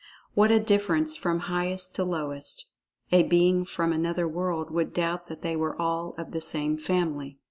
[0.33, 5.55] What a difference from highest to lowest—a being from another world would doubt that they
[5.55, 7.37] were all of the same family.